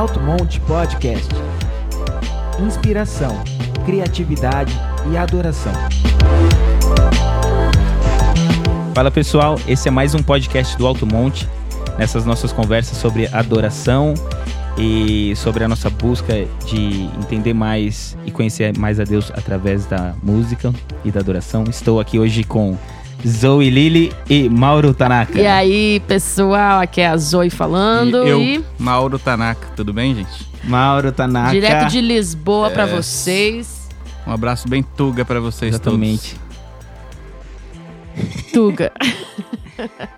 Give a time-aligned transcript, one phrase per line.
[0.00, 1.28] Alto Monte Podcast.
[2.58, 3.38] Inspiração,
[3.84, 4.72] criatividade
[5.12, 5.74] e adoração.
[8.94, 11.46] Fala pessoal, esse é mais um podcast do Alto Monte.
[11.98, 14.14] Nessas nossas conversas sobre adoração
[14.78, 16.32] e sobre a nossa busca
[16.64, 20.72] de entender mais e conhecer mais a Deus através da música
[21.04, 21.64] e da adoração.
[21.68, 22.74] Estou aqui hoje com
[23.26, 25.38] Zoe Lili e Mauro Tanaka.
[25.40, 28.24] E aí, pessoal, aqui é a Zoe falando.
[28.26, 30.48] E eu, e Mauro Tanaka, tudo bem, gente?
[30.64, 31.50] Mauro Tanaka.
[31.50, 32.70] direto de Lisboa É.
[32.70, 33.88] pra vocês.
[34.26, 36.36] Um abraço bem tuga pra vocês Exatamente.
[38.52, 38.92] Tuga.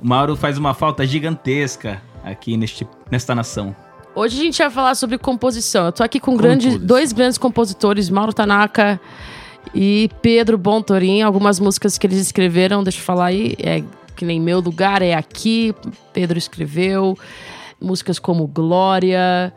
[0.02, 3.76] O Mauro faz uma falta gigantesca aqui neste, nesta nação.
[4.12, 5.86] Hoje a gente vai falar sobre composição.
[5.86, 6.86] Eu tô aqui com grandes, Composição.
[6.88, 8.98] dois grandes compositores, Mauro Tanaka
[9.74, 11.22] e Pedro Bontorin.
[11.22, 13.82] Algumas músicas que eles escreveram, deixa eu falar aí, é
[14.16, 15.74] que nem Meu Lugar é Aqui,
[16.12, 17.16] Pedro escreveu.
[17.80, 19.52] Músicas como Glória.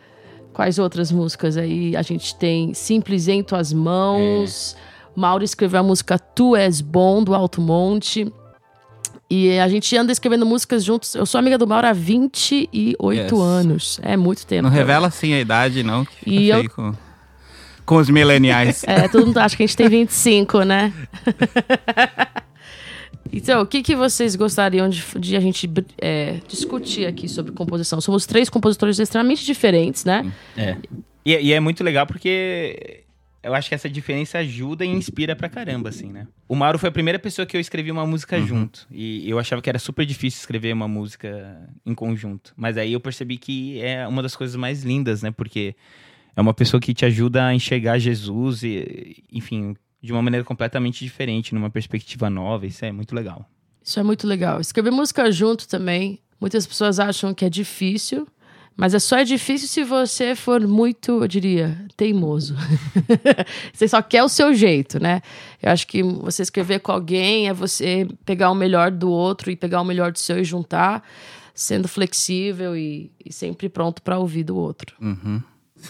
[0.54, 1.96] Quais outras músicas aí?
[1.96, 4.76] A gente tem Simples em Tuas Mãos.
[5.16, 8.32] Mauro escreveu a música Tu És Bom, do Alto Monte.
[9.30, 11.14] E a gente anda escrevendo músicas juntos.
[11.16, 13.32] Eu sou amiga do Mauro há 28 Yes.
[13.34, 14.00] anos.
[14.04, 14.64] É muito tempo.
[14.64, 16.94] Não revela assim a idade, não, que fica E eu- com,
[17.86, 18.84] com os mileniais.
[18.88, 20.92] É, todo mundo acha que a gente tem 25, né?
[23.32, 25.70] então, o que, que vocês gostariam de, de a gente
[26.02, 28.02] é, discutir aqui sobre composição?
[28.02, 30.32] Somos três compositores extremamente diferentes, né?
[30.58, 30.78] É.
[31.26, 33.04] E, e é muito legal porque
[33.46, 36.28] eu acho que essa diferença ajuda e inspira pra caramba, assim, né?
[36.48, 38.88] O Mauro foi a primeira pessoa que eu escrevi uma música junto.
[38.92, 42.54] E eu achava que era super difícil escrever uma música em conjunto.
[42.58, 45.30] Mas aí eu percebi que é uma das coisas mais lindas, né?
[45.30, 45.76] Porque
[46.36, 51.04] é uma pessoa que te ajuda a enxergar Jesus e, enfim, de uma maneira completamente
[51.04, 52.68] diferente, numa perspectiva nova.
[52.68, 53.50] Isso é muito legal.
[53.82, 54.60] Isso é muito legal.
[54.60, 56.20] Escrever música junto também.
[56.40, 58.28] Muitas pessoas acham que é difícil,
[58.76, 62.56] mas é só é difícil se você for muito, eu diria, teimoso.
[63.74, 65.22] você só quer o seu jeito, né?
[65.62, 69.56] Eu acho que você escrever com alguém é você pegar o melhor do outro e
[69.56, 71.02] pegar o melhor do seu e juntar,
[71.54, 74.94] sendo flexível e, e sempre pronto para ouvir do outro.
[75.02, 75.42] Uhum.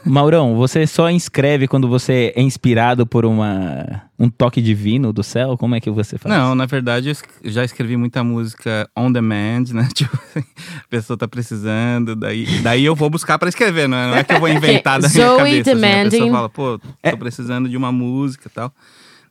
[0.04, 5.58] Maurão, você só inscreve quando você é inspirado por uma, um toque divino do céu?
[5.58, 6.36] Como é que você faz?
[6.36, 9.88] Não, na verdade, eu já escrevi muita música on demand, né?
[9.94, 10.46] Tipo, assim,
[10.80, 14.24] a pessoa tá precisando, daí, daí eu vou buscar pra escrever, não é, não é
[14.24, 15.44] que eu vou inventar da minha cabeça.
[15.44, 16.10] assim, a demanding.
[16.10, 18.74] pessoa fala, pô, tô precisando de uma música e tal.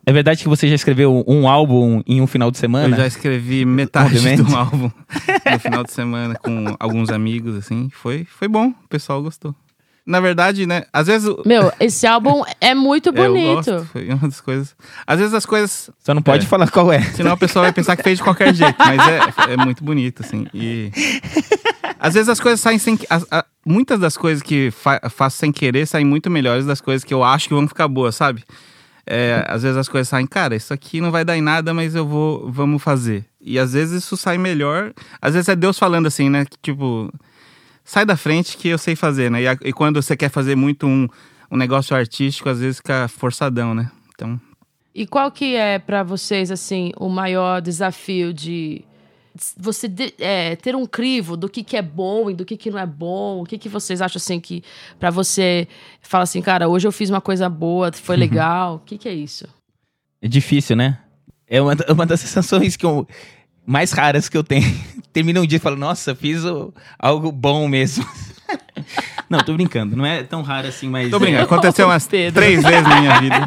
[0.06, 2.94] É verdade que você já escreveu um álbum em um final de semana?
[2.94, 4.44] Eu já escrevi metade demand?
[4.44, 4.90] do álbum
[5.50, 7.88] no final de semana com alguns amigos, assim.
[7.90, 9.54] Foi, foi bom, o pessoal gostou.
[10.06, 11.34] Na verdade, né, às vezes...
[11.46, 13.54] Meu, esse álbum é muito Eu bonito.
[13.70, 14.76] gosto, foi uma das coisas.
[15.06, 15.88] Às vezes as coisas.
[16.04, 16.48] Só não pode É.
[16.48, 17.00] falar qual é.
[17.16, 20.22] Senão a pessoa vai pensar que fez de qualquer jeito, mas é, é muito bonito,
[20.22, 20.46] assim.
[20.52, 20.90] E.
[21.98, 22.98] Às vezes as coisas saem sem.
[23.08, 27.02] as- a- muitas das coisas que fa faço sem querer saem muito melhores das coisas
[27.02, 28.44] que eu acho que vão ficar boas, sabe?
[29.06, 31.94] É, às vezes as coisas saem, cara, isso aqui não vai dar em nada, mas
[31.94, 32.50] eu vou.
[32.50, 33.24] Vamos fazer.
[33.40, 34.92] E às vezes isso sai melhor.
[35.20, 36.44] Às vezes é Deus falando assim, né?
[36.44, 37.10] que, Tipo.
[37.84, 39.42] Sai da frente que eu sei fazer, né?
[39.42, 41.06] E, a- e quando você quer fazer muito um,
[41.50, 43.90] um negócio artístico, às vezes fica forçadão, né?
[44.14, 44.40] Então,
[44.94, 48.84] E qual que é pra vocês assim o maior desafio de
[49.58, 52.70] você de- é, ter um crivo do que, que é bom e do que, que
[52.70, 53.42] não é bom?
[53.42, 54.62] O que, que vocês acham assim que
[54.98, 55.66] pra você
[56.00, 58.76] fala assim, cara, hoje eu fiz uma coisa boa, foi legal?
[58.76, 59.46] O que, que é isso?
[60.22, 61.00] É difícil, né?
[61.48, 63.06] É uma, da- uma das sensações que eu,
[63.66, 64.64] mais raras que eu tenho.
[65.12, 68.04] Termina um dia e falo, nossa, fiz o- algo bom mesmo.
[69.30, 69.96] não, tô brincando.
[69.96, 71.10] Não é tão raro assim, mas.
[71.10, 72.40] Tô brincando, aconteceu umas Pedro.
[72.42, 73.36] três vezes na minha vida.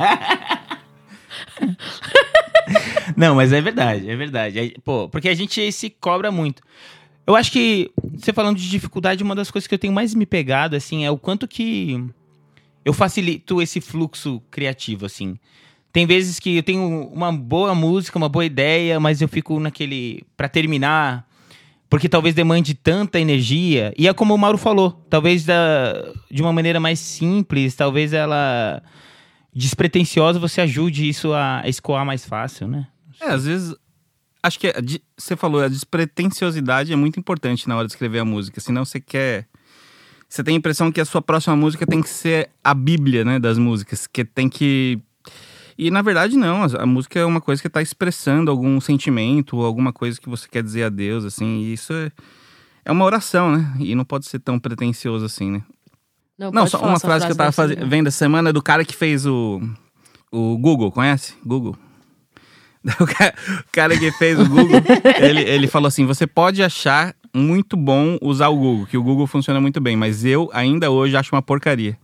[3.15, 4.59] Não, mas é verdade, é verdade.
[4.59, 6.61] Aí, Pô, porque a gente se cobra muito.
[7.25, 10.25] Eu acho que, você falando de dificuldade, uma das coisas que eu tenho mais me
[10.25, 12.03] pegado, assim, é o quanto que
[12.85, 15.37] eu facilito esse fluxo criativo, assim.
[15.91, 20.23] Tem vezes que eu tenho uma boa música, uma boa ideia, mas eu fico naquele.
[20.35, 21.25] Pra terminar.
[21.89, 23.93] Porque talvez demande tanta energia.
[23.97, 24.91] E é como o Mauro falou.
[25.09, 25.93] Talvez da,
[26.29, 28.83] de uma maneira mais simples, talvez ela.
[29.53, 32.87] Despretensiosa, você ajude isso a escoar mais fácil, né?
[33.21, 33.75] É, às vezes.
[34.43, 38.25] Acho que de- você falou, a despretensiosidade é muito importante na hora de escrever a
[38.25, 38.61] música.
[38.61, 39.47] Senão você quer.
[40.29, 43.39] Você tem a impressão que a sua próxima música tem que ser a bíblia, né,
[43.39, 44.05] das músicas.
[44.05, 44.99] Que tem que.
[45.77, 46.63] E na verdade, não.
[46.63, 50.27] A, a música é uma coisa que tá expressando algum sentimento, ou alguma coisa que
[50.29, 51.59] você quer dizer a Deus, assim.
[51.59, 52.11] E isso é,
[52.85, 53.75] é uma oração, né?
[53.79, 55.61] E não pode ser tão pretencioso assim, né?
[56.37, 58.83] Não, pode só uma frase que eu tava dessa faze- vendo essa semana do cara
[58.85, 59.61] que fez o.
[60.31, 61.35] O Google, conhece?
[61.45, 61.75] Google.
[63.01, 63.33] O ca-
[63.67, 64.79] o cara que fez o Google,
[65.19, 69.27] ele, ele falou assim: você pode achar muito bom usar o Google, que o Google
[69.27, 71.97] funciona muito bem, mas eu ainda hoje acho uma porcaria.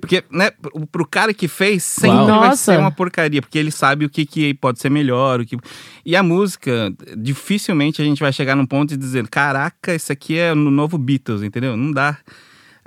[0.00, 0.50] Porque, né,
[0.90, 2.26] pro- cara que fez, sempre Uau.
[2.26, 2.72] vai Nossa.
[2.72, 5.56] ser uma porcaria, porque ele sabe o que, que pode ser melhor, o que...
[6.04, 10.38] E a música, dificilmente a gente vai chegar num ponto de dizer, caraca, isso aqui
[10.38, 11.76] é no novo Beatles, entendeu?
[11.76, 12.18] Não dá.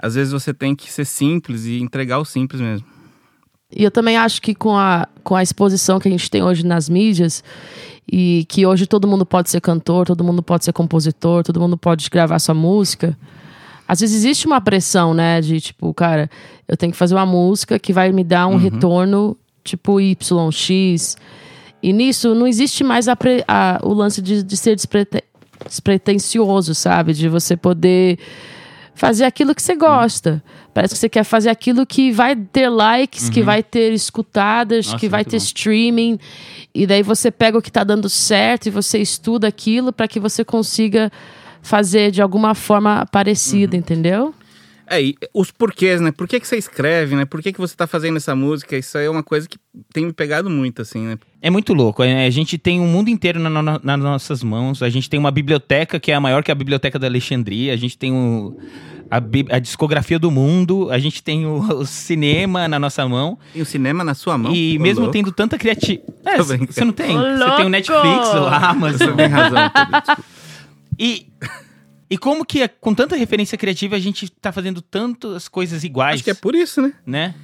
[0.01, 2.85] Às vezes você tem que ser simples e entregar o simples mesmo.
[3.71, 6.65] E eu também acho que com a, com a exposição que a gente tem hoje
[6.65, 7.43] nas mídias,
[8.11, 11.77] e que hoje todo mundo pode ser cantor, todo mundo pode ser compositor, todo mundo
[11.77, 13.15] pode gravar sua música.
[13.91, 15.41] Às vezes existe uma pressão, né?
[15.41, 16.29] De tipo, cara,
[16.67, 21.17] eu tenho que fazer uma música que vai me dar um retorno tipo Y, X.
[21.81, 25.23] E nisso não existe mais a a- o lance de, de ser desprete-
[25.67, 27.13] despretensioso, sabe?
[27.13, 28.19] De você poder
[28.93, 30.43] fazer aquilo que você gosta.
[30.73, 34.97] Parece que você quer fazer aquilo que vai ter likes, que vai ter escutadas, Nossa,
[34.99, 35.43] que vai muito ter bom.
[35.43, 36.19] streaming.
[36.75, 40.19] E daí você pega o que tá dando certo e você estuda aquilo para que
[40.19, 41.11] você consiga
[41.61, 44.33] fazer de alguma forma parecida, entendeu?
[44.91, 46.11] É, e os porquês, né?
[46.11, 47.23] Por que, que você escreve, né?
[47.23, 48.75] Por que, que você tá fazendo essa música?
[48.75, 49.55] Isso aí é uma coisa que
[49.93, 51.17] tem me pegado muito, assim, né?
[51.39, 52.01] É muito louco.
[52.01, 54.81] é, A gente tem um mundo inteiro na- na- nas nossas mãos.
[54.81, 57.71] A gente tem uma biblioteca que é a maior que a biblioteca da Alexandria.
[57.71, 58.57] A gente tem o-
[59.11, 59.17] a,
[59.55, 60.89] a discografia do mundo.
[60.89, 63.37] A gente tem o, o cinema na nossa mão.
[63.53, 64.51] Tem o cinema na sua mão.
[64.55, 65.13] e Ô, mesmo louco.
[65.13, 66.09] tendo tanta criatividade.
[66.25, 67.15] É, você não tem.
[67.15, 69.15] Ô, Você tem o Netflix, o Você Amazon.
[69.15, 70.23] tem razão, Pedro.
[70.99, 71.27] E,
[72.09, 76.23] e como que com tanta referência criativa a gente tá fazendo tantas coisas iguais, Acho
[76.25, 76.93] que é por isso, né?
[77.05, 77.35] né?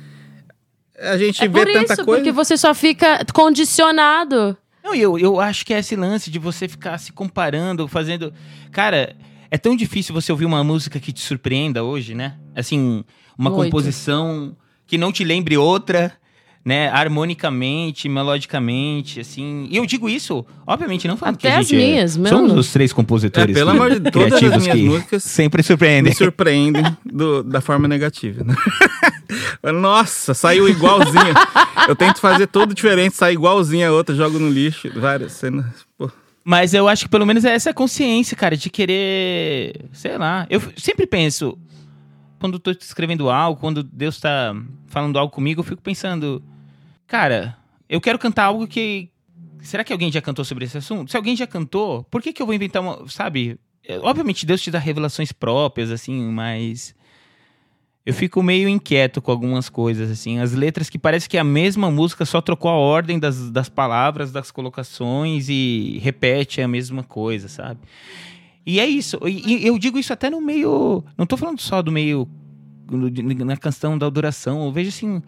[0.99, 2.21] A gente É vê por tanta isso, coisa.
[2.21, 4.57] porque você só fica condicionado.
[4.83, 8.33] Não, eu, eu acho que é esse lance de você ficar se comparando, fazendo.
[8.71, 9.15] Cara,
[9.49, 12.35] é tão difícil você ouvir uma música que te surpreenda hoje, né?
[12.55, 13.03] Assim,
[13.37, 13.63] uma Muito.
[13.65, 14.55] composição
[14.85, 16.13] que não te lembre outra,
[16.65, 16.89] né?
[16.89, 19.67] Harmonicamente, melodicamente, assim.
[19.69, 22.35] E eu digo isso, obviamente, não falando que Até a as gente é- minhas, mesmo.
[22.37, 25.23] Somos os três compositores É, pelo que- amor de Deus, todas as minhas que músicas
[25.23, 26.13] sempre me surpreendem.
[26.13, 28.43] surpreendem do- da forma negativa.
[28.43, 28.55] né?
[29.73, 31.33] Nossa, saiu igualzinho.
[31.87, 34.89] Eu tento fazer tudo diferente, sai igualzinho a outra, jogo no lixo.
[34.99, 35.65] Várias cenas.
[35.97, 36.09] Pô.
[36.43, 39.85] Mas eu acho que pelo menos é essa consciência, cara, de querer.
[39.93, 40.45] Sei lá.
[40.49, 41.57] Eu sempre penso.
[42.39, 44.55] Quando eu tô escrevendo algo, quando Deus tá
[44.87, 46.43] falando algo comigo, eu fico pensando.
[47.07, 47.57] Cara,
[47.89, 49.09] eu quero cantar algo que.
[49.61, 51.09] Será que alguém já cantou sobre esse assunto?
[51.09, 53.07] Se alguém já cantou, por que, que eu vou inventar uma.
[53.07, 53.59] Sabe?
[54.01, 56.95] Obviamente Deus te dá revelações próprias, assim, mas.
[58.05, 60.37] Eu fico meio inquieto com algumas coisas, assim.
[60.37, 63.67] As letras que parece que é a mesma música, só trocou a ordem das, das
[63.67, 67.79] palavras, das colocações e repete a mesma coisa, sabe?
[68.63, 69.19] E é isso.
[69.27, 71.03] E, eu digo isso até no meio.
[71.17, 72.27] Não tô falando só do meio.
[73.43, 74.65] Na questão da adoração.
[74.65, 75.23] Eu vejo assim.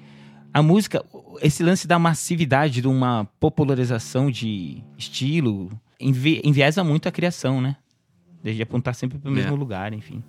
[0.58, 1.06] A música,
[1.42, 5.70] esse lance da massividade, de uma popularização de estilo,
[6.00, 7.76] envi- enviesa muito a criação, né?
[8.44, 9.58] De apontar sempre para o mesmo É.
[9.60, 10.24] lugar, enfim.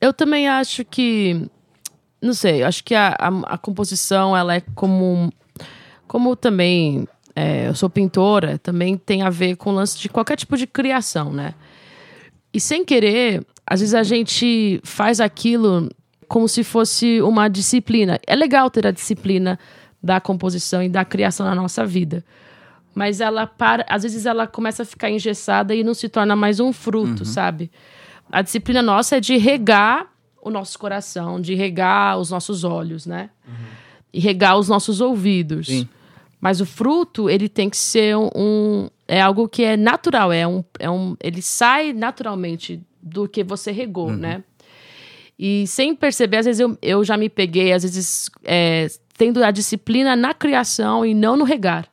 [0.00, 1.48] Eu também acho que.
[2.20, 5.32] Não sei, acho que a, a, a composição, ela é como.
[6.08, 7.06] Como também.
[7.36, 10.66] é, eu sou pintora, também tem a ver com o lance de qualquer tipo de
[10.66, 11.54] criação, né?
[12.52, 15.88] E sem querer, às vezes a gente faz aquilo
[16.28, 18.18] como se fosse uma disciplina.
[18.26, 19.58] É legal ter a disciplina
[20.02, 22.24] da composição e da criação na nossa vida.
[22.94, 26.60] Mas ela para, às vezes ela começa a ficar engessada e não se torna mais
[26.60, 27.70] um fruto, sabe?
[28.30, 30.06] A disciplina nossa é de regar
[30.42, 33.30] o nosso coração, de regar os nossos olhos, né?
[34.12, 35.66] E regar os nossos ouvidos.
[35.66, 35.88] Sim.
[36.40, 40.46] Mas o fruto, ele tem que ser um, um- é algo que é natural, é
[40.46, 44.44] um, é um ele sai naturalmente do que você regou, né?
[45.38, 48.86] E sem perceber, às vezes eu, eu já me peguei, às vezes, é,
[49.16, 51.88] tendo a disciplina na criação e não no regar.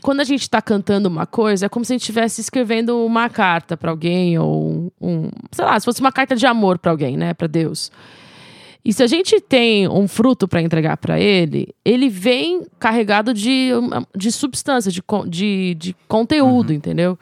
[0.00, 3.28] Quando a gente está cantando uma coisa, é como se a gente estivesse escrevendo uma
[3.28, 7.16] carta para alguém, ou um, sei lá, se fosse uma carta de amor para alguém,
[7.16, 7.92] né, para Deus.
[8.84, 13.70] E se a gente tem um fruto para entregar para ele, ele vem carregado de,
[14.16, 17.16] de substância, de, de, de conteúdo, entendeu?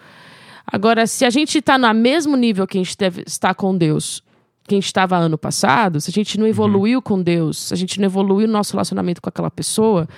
[0.67, 4.23] Agora, se a gente está no mesmo nível que a gente deve estar com Deus,
[4.71, 7.77] que a gente estava ano passado, se a gente não evoluiu com Deus, se a
[7.77, 10.09] gente não evoluiu no nosso relacionamento com aquela pessoa,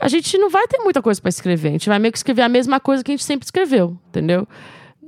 [0.00, 1.68] a gente não vai ter muita coisa para escrever.
[1.68, 4.48] A gente vai meio que escrever a mesma coisa que a gente sempre escreveu, entendeu?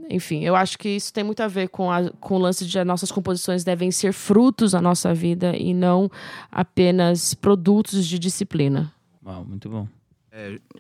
[0.09, 2.79] Enfim, eu acho que isso tem muito a ver com, a, com o lance de
[2.79, 6.09] as nossas composições devem ser frutos da nossa vida e não
[6.53, 8.93] apenas produtos de disciplina.
[9.27, 9.89] Uau, muito bom.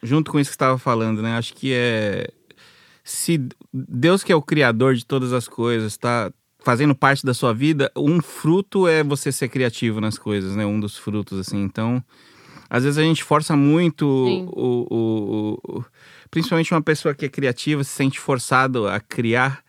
[0.00, 1.36] junto com isso que você estava falando, né?
[1.36, 2.28] Acho que é.
[3.02, 6.32] Se Deus, que é o criador de todas as coisas, está
[6.64, 10.64] fazendo parte da sua vida, um fruto é você ser criativo nas coisas, né?
[10.64, 11.62] Um dos frutos, assim.
[11.62, 12.02] Então,
[12.70, 14.04] às vezes a gente força muito
[14.56, 15.84] o- o- o-
[16.30, 19.62] Principalmente uma pessoa que é criativa se sente forçado a criar.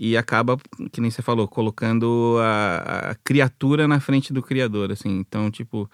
[0.00, 0.56] e acaba,
[0.92, 5.08] que nem você falou, colocando a, a criatura na frente do criador, assim.
[5.18, 5.90] Então, tipo,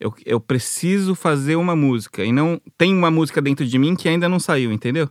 [0.00, 4.08] eu, eu preciso fazer uma música e não tem uma música dentro de mim que
[4.08, 5.06] ainda não saiu, entendeu?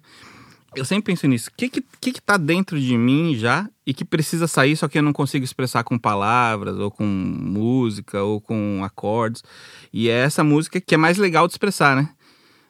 [0.76, 1.50] Eu sempre penso nisso.
[1.50, 4.88] O que que, que que tá dentro de mim já e que precisa sair, só
[4.88, 9.44] que eu não consigo expressar com palavras, ou com música, ou com acordes.
[9.92, 12.10] E é essa música que é mais legal de expressar, né?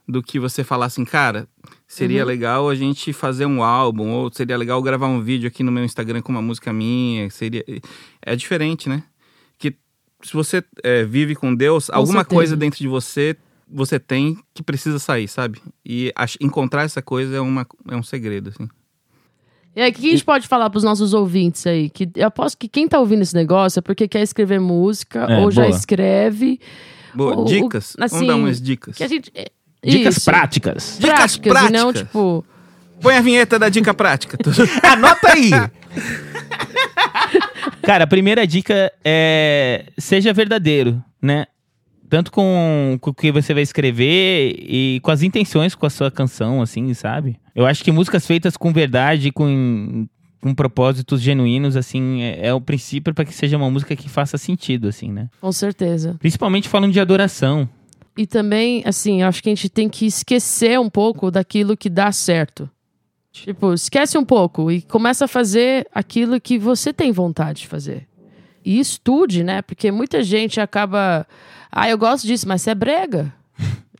[0.07, 1.47] Do que você falar assim, cara,
[1.87, 2.27] seria Uhum.
[2.27, 5.85] legal a gente fazer um álbum, ou seria legal gravar um vídeo aqui no meu
[5.85, 7.29] Instagram com uma música minha.
[7.29, 7.63] Seria...
[8.19, 9.03] É diferente, né?
[9.59, 9.75] Que
[10.23, 12.35] se você é, vive com Deus, alguma certeza.
[12.35, 13.37] coisa dentro de você
[13.71, 15.59] você tem que precisa sair, sabe?
[15.85, 18.67] E encontrar essa coisa é, uma, é um segredo, assim.
[19.75, 21.89] E aí, o que a gente pode falar pros nossos ouvintes aí?
[21.89, 25.39] Que eu aposto que quem tá ouvindo esse negócio é porque quer escrever música É,
[25.39, 25.75] ou já boa.
[25.75, 26.59] escreve.
[27.15, 27.95] Boa, O- o- dicas?
[27.99, 28.97] assim, Vamos dar umas dicas.
[28.97, 29.31] Que a gente.
[29.33, 29.49] é-
[29.83, 30.97] Dicas isso, práticas.
[30.99, 31.69] Dicas práticas.
[31.69, 32.07] E não, práticas.
[32.07, 32.45] tipo.
[33.01, 34.37] Põe a vinheta da dica prática.
[34.83, 35.49] Anota aí!
[37.81, 41.45] Cara, a primeira dica é seja verdadeiro, né?
[42.11, 46.11] Tanto com, com o que você vai escrever e com as intenções com a sua
[46.11, 47.39] canção, assim, sabe?
[47.55, 50.05] Eu acho que músicas feitas com verdade, com,
[50.41, 54.37] com propósitos genuínos, assim, é, é o princípio para que seja uma música que faça
[54.37, 55.29] sentido, assim, né?
[55.39, 56.17] Com certeza.
[56.19, 57.69] Principalmente falando de adoração.
[58.17, 61.89] E também, assim, eu acho que a gente tem que esquecer um pouco daquilo que
[61.89, 62.69] dá certo.
[63.31, 68.05] Tipo, esquece um pouco e começa a fazer aquilo que você tem vontade de fazer.
[68.63, 69.61] E estude, né?
[69.61, 71.25] Porque muita gente acaba.
[71.71, 73.33] Ah, eu gosto disso, mas você é brega.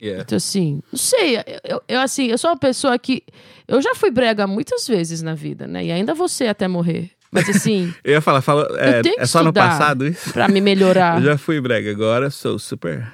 [0.00, 0.22] Yeah.
[0.26, 1.36] Então, assim, não sei.
[1.64, 3.22] Eu, eu- assim, eu sou uma pessoa que.
[3.68, 5.84] Eu já fui brega muitas vezes na vida, né?
[5.84, 7.10] E ainda ser até morrer.
[7.30, 10.32] Mas, assim, Eu ia falar, fala, é, é só no passado isso?
[10.32, 11.16] pra me melhorar.
[11.22, 13.10] Eu já fui brega, agora sou super,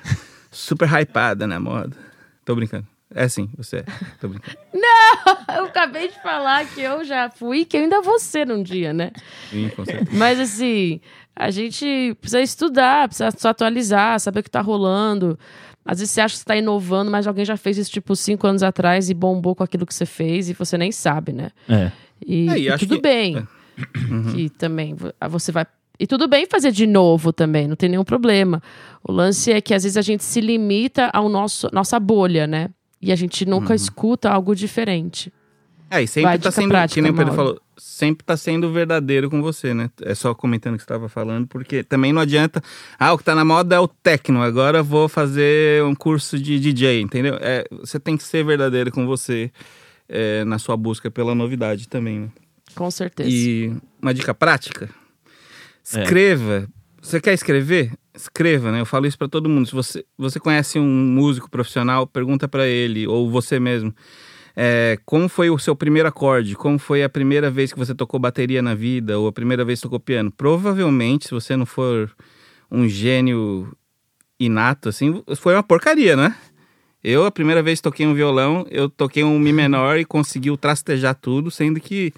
[0.51, 1.97] super hypada na moda.
[2.45, 2.87] Tô brincando.
[3.15, 3.85] É sim, você é.
[4.21, 4.57] Tô brincando.
[5.57, 8.93] Eu acabei de falar que eu já fui, que eu ainda vou ser um dia,
[8.93, 9.13] né?
[9.51, 10.11] Sim, com certeza.
[10.13, 11.01] Mas assim,
[11.39, 15.39] a gente precisa estudar, precisa se atualizar, saber o que tá rolando.
[15.85, 18.47] Às vezes você acha que você tá inovando, mas alguém já fez isso, tipo, cinco
[18.47, 21.51] anos atrás e bombou com aquilo que você fez e você nem sabe, né?
[21.69, 21.91] É.
[22.27, 23.47] E, É, e e acho tudo que- bem.
[24.35, 25.65] Que também vo- você vai.
[26.01, 28.61] E tudo bem fazer de novo também, não tem nenhum problema.
[29.03, 32.71] O lance é que às vezes a gente se limita ao nosso nossa bolha, né?
[33.01, 35.33] E a gente nunca escuta algo diferente.
[35.91, 37.37] É, e sempre Vai, tá sendo, prática, que nem o Pedro Mauro.
[37.37, 39.91] falou, sempre tá sendo verdadeiro com você, né?
[40.03, 42.63] É só comentando o que você estava falando, porque também não adianta,
[42.99, 46.39] ah, o que tá na moda é o techno, agora eu vou fazer um curso
[46.39, 47.39] de DJ, entendeu?
[47.41, 49.51] É, você tem que ser verdadeiro com você
[50.09, 52.29] é, na sua busca pela novidade também, né?
[52.75, 53.31] Com certeza.
[53.31, 54.91] E uma dica prática:
[55.83, 56.69] escreva.
[57.01, 57.93] Você quer escrever?
[58.15, 58.81] Escreva, né?
[58.81, 59.67] Eu falo isso pra todo mundo.
[59.67, 63.95] Se você, você conhece um músico profissional, pergunta pra ele, ou você mesmo.
[64.61, 66.57] É, como foi o seu primeiro acorde?
[66.57, 69.17] Como foi a primeira vez que você tocou bateria na vida?
[69.17, 70.33] Ou a primeira vez que tocou piano?
[70.33, 72.11] Provavelmente, se você não for
[72.69, 73.73] um gênio
[74.39, 76.35] inato, assim, foi uma porcaria, né?
[77.05, 80.55] Eu, a primeira vez que toquei um violão, eu toquei um Mi menor e consegui
[80.57, 82.13] trastejar tudo, sendo que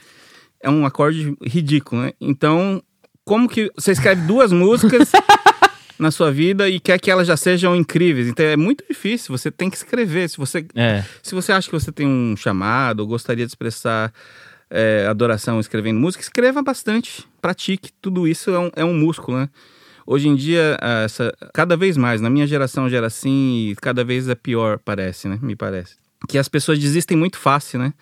[0.62, 2.12] é um acorde ridículo, né?
[2.18, 2.82] Então,
[3.22, 5.12] como que você escreve duas músicas
[6.00, 8.26] na sua vida e quer que elas já sejam incríveis?
[8.28, 10.28] Então é muito difícil, você tem que escrever.
[10.28, 11.04] Se você, É.
[11.22, 14.12] se você acha que você tem um chamado ou gostaria de expressar
[14.70, 17.90] é, adoração escrevendo música, escreva bastante, pratique.
[18.00, 19.48] Tudo isso é um, é um músculo, né?
[20.06, 23.76] Hoje em dia, ah, essa, cada vez mais, na minha geração já era assim e
[23.76, 25.38] cada vez é pior, parece, né?
[25.42, 25.96] Me parece.
[26.28, 27.92] Que as pessoas desistem muito fácil, né?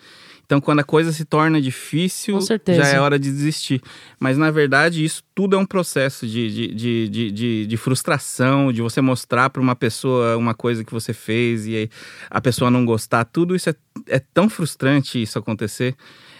[0.49, 3.83] Então, quando a coisa se torna difícil, já é hora de desistir.
[4.19, 8.81] Mas, na verdade, isso tudo é um processo de, de, de, de, de, frustração, de
[8.81, 11.89] você mostrar para uma pessoa uma coisa que você fez e aí
[12.31, 13.25] a pessoa não gostar.
[13.25, 13.75] Tudo isso é,
[14.07, 15.95] é tão frustrante isso acontecer.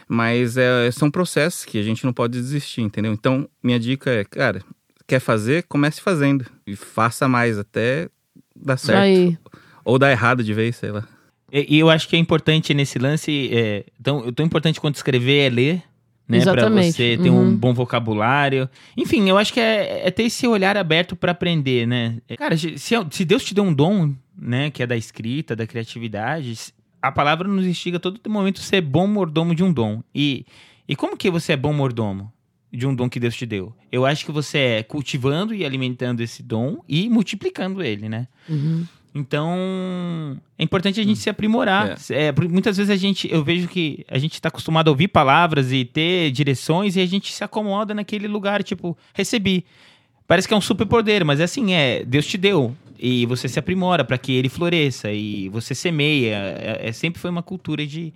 [0.08, 3.14] Mas é, são processos que a gente não pode desistir, entendeu?
[3.14, 4.64] Então, minha dica é, cara,
[5.06, 6.48] quer fazer, comece fazendo.
[6.66, 8.10] E faça mais até
[8.56, 9.02] dar certo.
[9.02, 9.38] aí.
[9.86, 11.08] Ou dar errado de vez, sei lá.
[11.52, 15.48] E, e eu acho que é importante nesse lance, é, tão, tão importante quanto escrever
[15.48, 15.74] é ler,
[16.28, 16.40] né?
[16.42, 16.92] Pra Exatamente.
[16.94, 17.50] você ter Uhum.
[17.50, 18.70] um bom vocabulário.
[18.96, 22.18] Enfim, eu acho que é, é ter esse olhar aberto pra aprender, né?
[22.28, 25.66] É, Cara, se, se Deus te deu um dom, né, que é da escrita, da
[25.66, 30.04] criatividade, a palavra nos instiga a todo momento a ser bom mordomo de um dom.
[30.14, 30.46] E,
[30.88, 32.32] e como que você é bom mordomo?
[32.72, 33.74] De um dom que Deus te deu.
[33.92, 38.28] Eu acho que você é cultivando e alimentando esse dom e multiplicando ele, né?
[38.48, 38.86] Uhum.
[39.14, 41.98] Então, é importante a gente se aprimorar.
[42.12, 45.08] É, por- muitas vezes a gente, eu vejo que a gente está acostumado a ouvir
[45.08, 49.66] palavras e ter direções e a gente se acomoda naquele lugar, tipo, recebi.
[50.28, 53.58] Parece que é um superpoder, mas é assim, é, Deus te deu e você se
[53.58, 56.36] aprimora para que ele floresça e você semeia.
[56.36, 58.14] É, é- sempre foi uma cultura de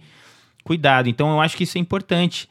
[0.63, 1.09] cuidado.
[1.09, 2.47] Então, eu acho que isso é importante.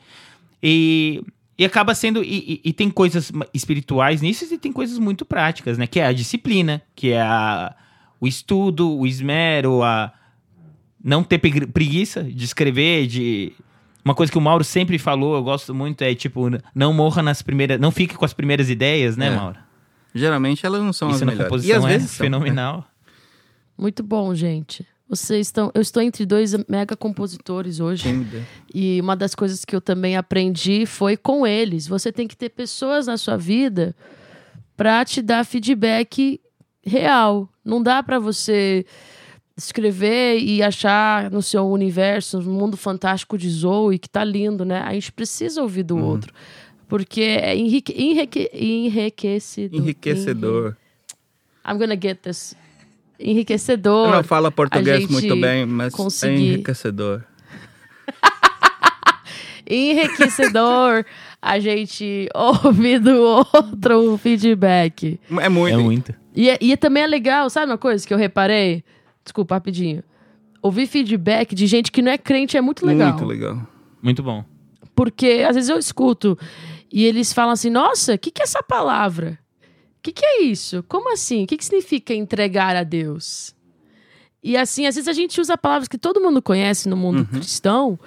[0.61, 1.23] E,
[1.57, 2.25] e acaba sendo.
[2.25, 5.87] E, e- e tem coisas espirituais nisso e tem coisas muito práticas, né?
[5.87, 7.75] Que é a disciplina, que é a,
[8.23, 10.13] o estudo, o esmero, a
[11.03, 13.53] não ter preguiça de escrever, de.
[14.05, 17.43] Uma coisa que o Mauro sempre falou, eu gosto muito, é tipo, não morra nas
[17.43, 17.81] primeiras.
[17.81, 19.31] Não fique com as primeiras ideias, né, É.
[19.37, 19.59] Mauro?
[20.15, 21.49] Geralmente elas não são Isso as na melhores.
[21.49, 22.31] composição e às é vezes são, né?
[22.31, 22.85] fenomenal.
[23.77, 24.87] Muito bom, gente.
[25.09, 25.71] Vocês estão.
[25.75, 28.05] Eu estou entre dois mega compositores hoje.
[28.05, 28.27] Quem.
[28.73, 31.87] E uma das coisas que eu também aprendi foi com eles.
[31.89, 33.95] Você tem que ter pessoas na sua vida
[34.77, 36.41] para te dar feedback
[36.85, 37.49] real.
[37.65, 38.85] Não dá para você
[39.57, 44.81] escrever e achar no seu universo, no mundo fantástico de Zoe, que tá lindo, né?
[44.81, 46.33] A gente precisa ouvir do outro.
[46.89, 49.81] Porque é enrique, enrique, enriquecedor.
[49.81, 50.77] Enriquecedor.
[51.67, 52.55] I'm gonna get this.
[53.19, 54.09] Enriquecedor.
[54.09, 57.23] Eu não falo português muito bem, mas é conseguir- enriquecedor.
[59.73, 61.05] Enriquecedor
[61.41, 65.19] a gente ouvir do outro um feedback.
[65.41, 65.75] É muito.
[65.75, 66.15] É muito.
[66.35, 68.85] E, é- e também é legal, sabe uma coisa que eu reparei?
[69.25, 70.03] Desculpa, rapidinho.
[70.63, 73.09] Ouvir feedback de gente que não é crente é muito legal.
[73.09, 73.67] Muito legal.
[74.01, 74.45] Muito bom.
[74.95, 76.39] Porque às vezes eu escuto
[76.93, 79.39] e eles falam assim: nossa, o que, que é essa palavra?
[79.99, 80.85] O que, que é isso?
[80.89, 81.45] Como assim?
[81.45, 83.55] O que, que significa entregar a Deus?
[84.43, 87.99] E assim, às vezes a gente usa palavras que todo mundo conhece no mundo cristão.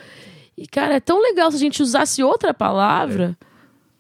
[0.58, 3.38] E, cara, é tão legal se a gente usasse outra palavra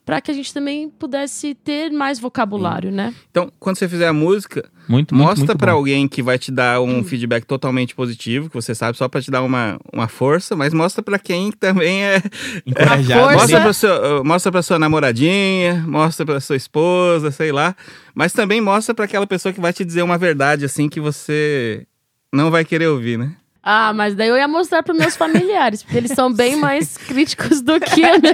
[0.05, 3.11] para que a gente também pudesse ter mais vocabulário, né?
[3.31, 5.71] Então, quando você fizer a música, Muito, muito, mostra bom.
[5.71, 9.31] alguém que vai te dar um feedback totalmente positivo, que você sabe, só pra te
[9.31, 12.21] dar uma, uma força, mas mostra pra quem também é.
[12.67, 13.19] Encorajado.
[13.23, 17.75] força- Mostra pra, seu, uh, mostra pra sua namoradinha, mostra pra sua esposa, sei lá.
[18.13, 21.85] Mas também mostra pra aquela pessoa que vai te dizer uma verdade, assim, que você
[22.31, 23.35] não vai querer ouvir, né?
[23.67, 27.61] Ah, mas daí eu ia mostrar para meus familiares, porque eles são bem mais críticos
[27.61, 28.31] do que eu, né?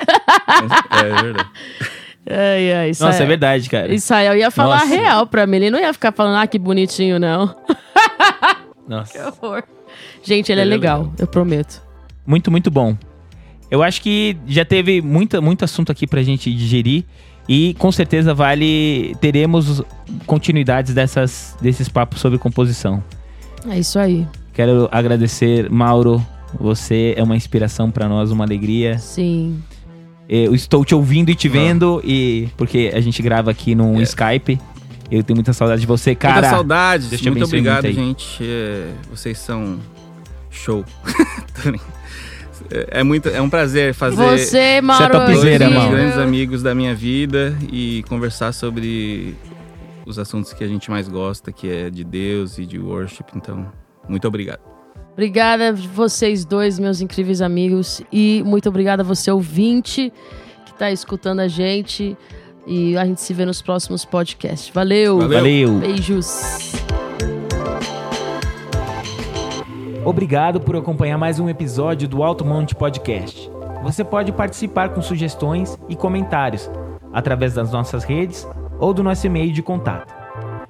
[0.91, 1.49] É verdade.
[2.29, 3.93] Ai, ai, isso Nossa, é- é verdade, cara.
[3.93, 4.93] Israel ia falar Nossa.
[4.93, 5.55] real pra mim.
[5.55, 7.55] Ele não ia ficar falando, ah, que bonitinho, não.
[8.87, 9.33] Nossa.
[9.41, 9.63] horror.
[10.21, 11.81] Gente, ele é Ele é legal, eu prometo.
[12.27, 12.95] Muito, muito bom.
[13.71, 17.05] Eu acho que já teve muita, muito assunto aqui pra gente digerir.
[17.47, 19.15] E com certeza vale.
[19.21, 19.81] Teremos
[20.27, 23.03] continuidades dessas, desses papos sobre composição.
[23.69, 24.27] É isso aí.
[24.53, 26.25] Quero agradecer, Mauro.
[26.59, 28.97] Você é uma inspiração pra nós, uma alegria.
[28.99, 29.61] Sim.
[30.27, 34.03] Eu estou te ouvindo e te vendo, e porque a gente grava aqui no É.
[34.03, 34.59] Skype.
[35.09, 36.35] Eu tenho muita saudade de você, cara.
[36.35, 37.07] Muita saudade.
[37.29, 38.37] Muito obrigado, muito gente.
[38.41, 39.77] É, vocês são
[40.49, 40.85] show.
[42.69, 45.03] É- é, muito, é um prazer fazer Você, Mauro.
[45.11, 45.91] topzera, dois Piseira, dos mano.
[45.91, 49.35] grandes amigos da minha vida e conversar sobre
[50.05, 53.25] os assuntos que a gente mais gosta, que é de Deus e de worship.
[53.35, 53.65] Então,
[54.07, 54.59] muito obrigado.
[55.13, 58.01] Obrigada a vocês dois, meus incríveis amigos.
[58.11, 60.11] E muito obrigada a você, ouvinte,
[60.65, 62.17] que tá escutando a gente.
[62.65, 64.69] E a gente se vê nos próximos podcasts.
[64.73, 65.19] Valeu.
[65.19, 65.37] Valeu.
[65.37, 65.79] Valeu.
[65.79, 66.73] Beijos.
[70.03, 73.51] Obrigado por acompanhar mais um episódio do Alto Monte Podcast.
[73.83, 76.69] Você pode participar com sugestões e comentários
[77.13, 78.47] através das nossas redes
[78.79, 80.20] ou do nosso e-mail de contato.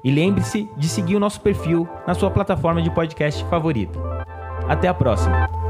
[0.04, 4.00] E lembre-se de seguir o nosso perfil na sua plataforma de podcast favorita.
[4.68, 5.61] Até a próxima!